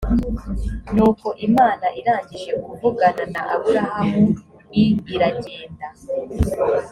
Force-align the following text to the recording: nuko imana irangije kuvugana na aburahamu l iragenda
nuko 0.95 1.27
imana 1.47 1.85
irangije 1.99 2.51
kuvugana 2.65 3.23
na 3.33 3.41
aburahamu 3.53 4.23
l 4.69 4.71
iragenda 5.13 5.87